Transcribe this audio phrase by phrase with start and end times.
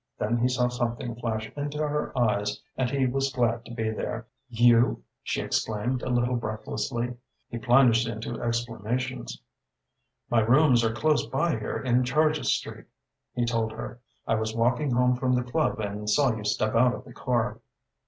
[0.17, 4.25] Then he saw something flash into her eyes and he was glad to be there.
[4.49, 7.17] "You?" she exclaimed, a little breathlessly.
[7.49, 9.39] He plunged into explanations.
[10.27, 12.85] "My rooms are close by here in Charges Street,"
[13.35, 13.99] he told her.
[14.25, 17.59] "I was walking home from the club and saw you step out of the car."